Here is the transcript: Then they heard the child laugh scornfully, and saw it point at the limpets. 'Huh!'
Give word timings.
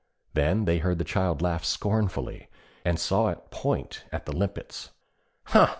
Then 0.33 0.65
they 0.65 0.79
heard 0.79 0.97
the 0.97 1.03
child 1.03 1.43
laugh 1.43 1.63
scornfully, 1.63 2.47
and 2.83 2.99
saw 2.99 3.27
it 3.27 3.51
point 3.51 4.03
at 4.11 4.25
the 4.25 4.35
limpets. 4.35 4.89
'Huh!' 5.43 5.69